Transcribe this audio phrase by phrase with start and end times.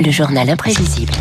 [0.00, 1.12] Le journal imprévisible.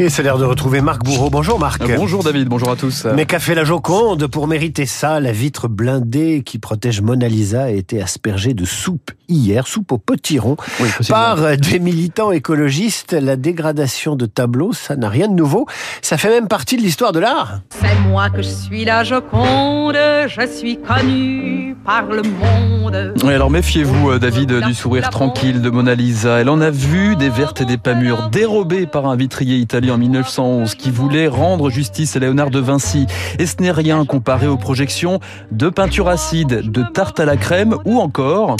[0.00, 1.28] Et c'est l'heure de retrouver Marc Bourreau.
[1.28, 1.82] Bonjour Marc.
[1.82, 3.04] Euh, bonjour David, bonjour à tous.
[3.16, 5.18] Mais qu'a fait la Joconde pour mériter ça?
[5.18, 9.98] La vitre blindée qui protège Mona Lisa a été aspergée de soupe hier, soupe au
[9.98, 13.12] potiron, Oui, par des militants écologistes.
[13.12, 15.66] La dégradation de tableaux, ça n'a rien de nouveau.
[16.00, 17.60] Ça fait même partie de l'histoire de l'art.
[17.70, 19.96] C'est moi que je suis la Joconde,
[20.28, 23.14] je suis connue par le monde.
[23.24, 26.40] Oui, alors méfiez-vous, euh, David, du sourire tranquille de Mona Lisa.
[26.40, 29.87] Elle en a vu des vertes et des pas mûres, dérobées par un vitrier italien
[29.90, 33.06] en 1911 qui voulait rendre justice à Léonard de Vinci.
[33.38, 35.20] Et ce n'est rien comparé aux projections
[35.52, 38.56] de peinture acide, de tarte à la crème ou encore...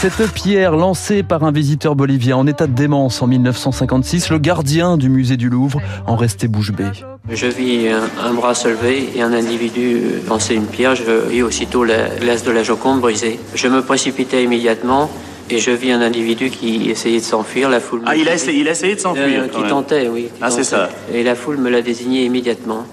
[0.00, 4.96] Cette pierre lancée par un visiteur bolivien en état de démence en 1956, le gardien
[4.96, 6.90] du musée du Louvre en restait bouche bée.
[7.28, 10.94] Je vis un, bras se lever et un individu lancer une pierre.
[10.94, 13.38] Je vis aussitôt la glace de la Joconde brisée.
[13.54, 15.10] Je me précipitais immédiatement
[15.52, 17.68] et je vis un individu qui essayait de s'enfuir.
[17.68, 18.02] La foule.
[18.06, 19.42] Ah, il a essayé, il a essayé de s'enfuir.
[19.42, 19.68] Euh, qui même.
[19.68, 20.24] tentait, oui.
[20.24, 20.88] qui Ah, c'est ça.
[21.12, 22.84] Et la foule me l'a désigné immédiatement.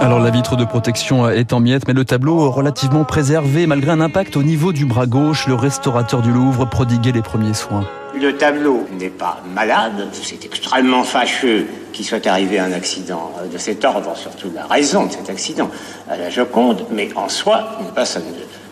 [0.00, 4.00] Alors la vitre de protection est en miettes, mais le tableau relativement préservé malgré un
[4.00, 5.46] impact au niveau du bras gauche.
[5.46, 7.84] Le restaurateur du Louvre prodiguait les premiers soins.
[8.20, 13.84] Le tableau n'est pas malade, c'est extrêmement fâcheux qu'il soit arrivé un accident de cet
[13.84, 15.68] ordre, surtout la raison de cet accident
[16.08, 18.24] à la Joconde, mais en soi, pas, ça ne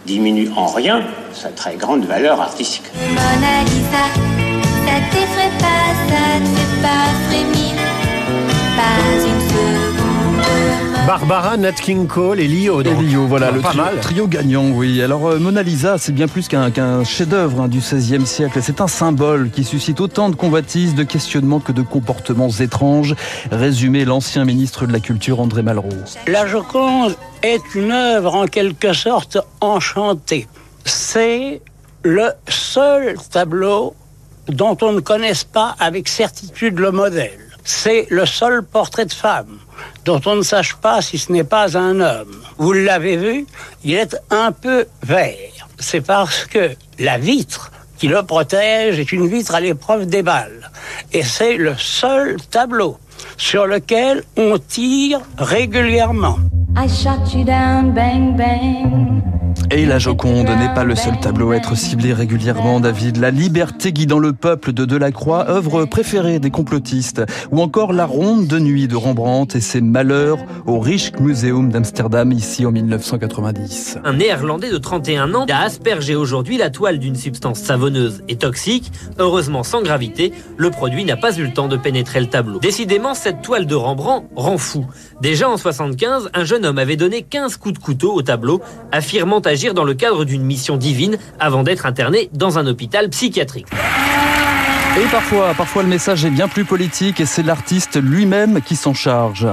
[0.06, 2.84] diminue en rien sa très grande valeur artistique.
[11.06, 12.82] Barbara, Nat King Cole et Lio.
[12.82, 12.94] donc.
[13.28, 15.02] Voilà Ah, le trio, gagnant, oui.
[15.02, 18.60] Alors euh, Mona Lisa, c'est bien plus qu'un qu'un chef-d'œuvre hein, du XVIe siècle.
[18.62, 23.16] C'est un symbole qui suscite autant de convoitises, de questionnements que de comportements étranges.
[23.50, 25.88] Résumé l'ancien ministre de la Culture André Malraux.
[26.28, 30.46] La Joconde est une œuvre en quelque sorte enchantée.
[30.84, 31.62] C'est
[32.04, 33.94] le seul tableau
[34.48, 37.38] dont on ne connaisse pas avec certitude le modèle.
[37.64, 39.58] C'est le seul portrait de femme
[40.04, 42.42] dont on ne sache pas si ce n'est pas un homme.
[42.58, 43.46] Vous l'avez vu,
[43.84, 45.68] il est un peu vert.
[45.78, 50.70] C'est parce que la vitre qui le protège est une vitre à l'épreuve des balles.
[51.12, 52.98] Et c'est le seul tableau
[53.36, 56.38] sur lequel on tire régulièrement.
[56.76, 59.31] I shot you down, bang bang.
[59.74, 63.16] Et la Joconde n'est pas le seul tableau à être ciblé régulièrement, David.
[63.16, 67.22] La liberté guidant le peuple de Delacroix, œuvre préférée des complotistes.
[67.52, 72.66] Ou encore La ronde de nuit de Rembrandt et ses malheurs au Rijksmuseum d'Amsterdam, ici
[72.66, 74.00] en 1990.
[74.04, 78.92] Un néerlandais de 31 ans a aspergé aujourd'hui la toile d'une substance savonneuse et toxique.
[79.18, 82.58] Heureusement sans gravité, le produit n'a pas eu le temps de pénétrer le tableau.
[82.58, 84.84] Décidément, cette toile de Rembrandt rend fou.
[85.22, 89.40] Déjà en 75, un jeune homme avait donné 15 coups de couteau au tableau, affirmant
[89.40, 93.68] agir dans le cadre d'une mission divine avant d'être interné dans un hôpital psychiatrique.
[95.00, 98.92] Et parfois, parfois le message est bien plus politique et c'est l'artiste lui-même qui s'en
[98.92, 99.46] charge.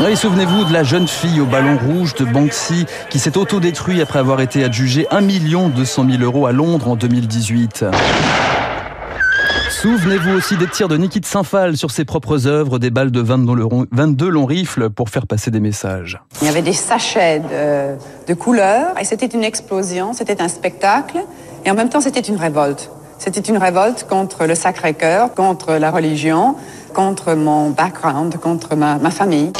[0.00, 4.18] Oui, souvenez-vous de la jeune fille au ballon rouge de Banksy qui s'est autodétruit après
[4.18, 5.20] avoir été adjugée 1
[5.68, 7.84] 200 000 euros à Londres en 2018.
[9.84, 13.20] Souvenez-vous aussi des tirs de Niki de Saint-Phal sur ses propres œuvres, des balles de
[13.20, 16.22] 22 longs- 22 longs rifles pour faire passer des messages.
[16.40, 17.42] Il y avait des sachets
[18.26, 21.18] de, couleurs et c'était une explosion, c'était un spectacle
[21.66, 22.90] et en même temps c'était une révolte.
[23.18, 26.56] C'était une révolte contre le Sacré-Cœur, contre la religion,
[26.94, 29.52] contre mon background, contre ma famille.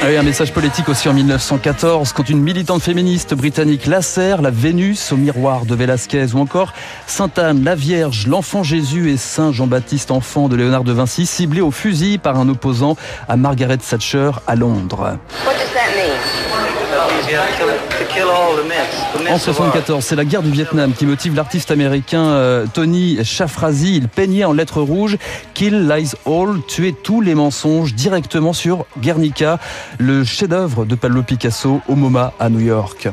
[0.00, 5.12] Ah un message politique aussi en 1914, quand une militante féministe britannique lacère la Vénus
[5.12, 6.72] au miroir de Velázquez, ou encore
[7.06, 11.70] Sainte-Anne, la Vierge, l'enfant Jésus et Saint Jean-Baptiste enfant de Léonard de Vinci, ciblés au
[11.70, 12.96] fusil par un opposant
[13.28, 15.18] à Margaret Thatcher à Londres.
[19.30, 23.96] En 74, c'est la guerre du Vietnam qui motive l'artiste américain euh, Tony Shafrazi.
[23.96, 25.16] Il peignait en lettres rouges
[25.54, 29.58] Kill Lies All, tuer tous les mensonges directement sur Guernica,
[29.98, 33.08] le chef-d'œuvre de Pablo Picasso au MoMA à New York.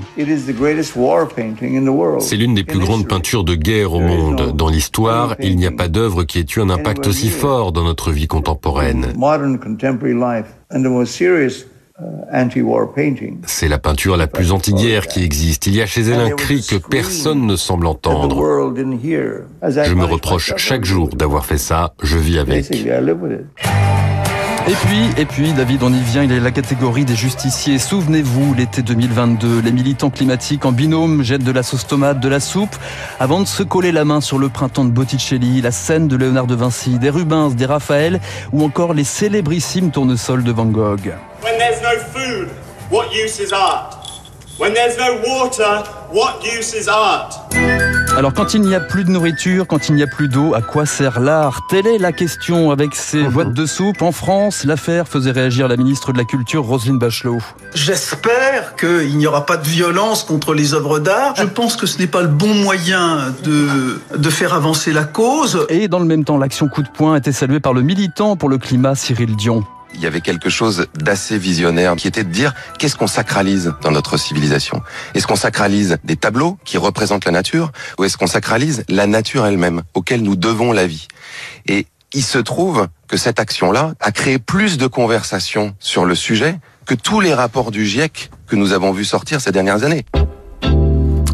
[2.20, 4.54] C'est l'une des plus grandes peintures de guerre au monde.
[4.56, 7.84] Dans l'histoire, il n'y a pas d'œuvre qui ait eu un impact aussi fort dans
[7.84, 9.14] notre vie contemporaine.
[13.46, 15.68] C'est la peinture la plus anti-guerre qui existe.
[15.68, 18.36] Il y a chez elle un cri que personne ne semble entendre.
[18.76, 22.70] Je me reproche chaque jour d'avoir fait ça, je vis avec.
[24.70, 27.80] Et puis, et puis, David, on y vient, il est la catégorie des justiciers.
[27.80, 32.40] Souvenez-vous, l'été 2022, les militants climatiques en binôme jettent de la sauce tomate, de la
[32.40, 32.76] soupe,
[33.20, 36.46] avant de se coller la main sur le printemps de Botticelli, la scène de Léonard
[36.46, 38.20] de Vinci, des Rubens, des Raphaël,
[38.54, 41.14] ou encore les célébrissimes tournesols de Van Gogh.
[42.30, 42.50] Food,
[42.92, 43.96] what use is art?
[44.60, 47.34] When there's no water, what use is art?
[48.16, 50.62] Alors quand il n'y a plus de nourriture, quand il n'y a plus d'eau, à
[50.62, 51.62] quoi sert l'art?
[51.70, 54.02] Telle est la question avec ces boîtes de soupe.
[54.02, 57.40] En France, l'affaire faisait réagir la ministre de la Culture, Roselyne Bachelot.
[57.74, 61.34] J'espère qu'il n'y aura pas de violence contre les œuvres d'art.
[61.36, 65.66] Je pense que ce n'est pas le bon moyen de, de faire avancer la cause.
[65.70, 68.50] Et dans le même temps, l'action coup de poing était saluée par le militant pour
[68.50, 69.64] le climat Cyril Dion.
[69.94, 73.92] Il y avait quelque chose d'assez visionnaire qui était de dire qu'est-ce qu'on sacralise dans
[73.92, 74.82] notre civilisation?
[75.14, 79.46] Est-ce qu'on sacralise des tableaux qui représentent la nature ou est-ce qu'on sacralise la nature
[79.46, 81.08] elle-même auquel nous devons la vie?
[81.68, 86.56] Et il se trouve que cette action-là a créé plus de conversations sur le sujet
[86.86, 90.06] que tous les rapports du GIEC que nous avons vu sortir ces dernières années.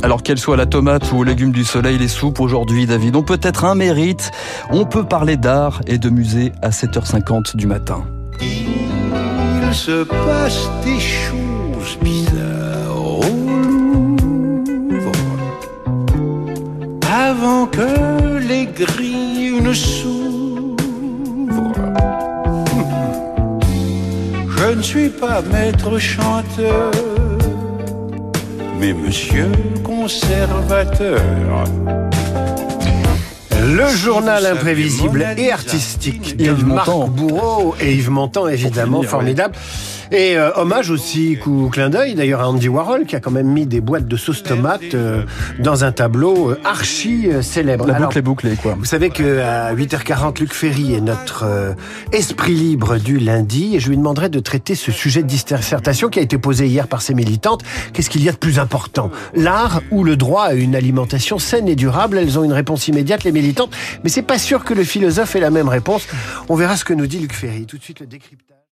[0.04, 3.24] Alors qu'elle soit la tomate ou aux légumes du soleil, les soupes aujourd'hui, David, ont
[3.24, 4.32] peut-être un mérite.
[4.70, 8.06] On peut parler d'art et de musée à 7h50 du matin.
[9.76, 13.22] Se passe des choses bizarres au
[14.82, 15.12] Louvre
[17.08, 20.76] avant que les grilles ne s'ouvrent.
[24.58, 26.92] Je ne suis pas maître chanteur,
[28.80, 29.52] mais monsieur
[29.84, 31.22] conservateur.
[33.66, 36.38] Le journal imprévisible et artistique.
[36.38, 39.56] De Marc Bourreau et Yves Montand, évidemment, formidable.
[40.12, 43.48] Et euh, hommage aussi, coup clin d'œil d'ailleurs à Andy Warhol qui a quand même
[43.48, 45.24] mis des boîtes de sauce tomate euh,
[45.60, 47.88] dans un tableau euh, archi célèbre.
[47.88, 48.76] La boucle est bouclée quoi.
[48.78, 51.46] Vous savez que à 8h40 Luc Ferry est notre
[52.12, 56.20] esprit libre du lundi et je lui demanderai de traiter ce sujet de dissertation qui
[56.20, 57.64] a été posé hier par ses militantes.
[57.94, 59.12] Qu'est-ce qu'il y a de plus important?
[59.34, 62.18] L'art ou le droit à une alimentation saine et durable?
[62.18, 63.72] Elles ont une réponse immédiate les militantes,
[64.04, 66.08] mais c'est pas sûr que le philosophe ait la même réponse.
[66.50, 67.66] On verra ce que nous dit Luc Ferry.
[67.66, 68.56] Tout de suite le décryptage.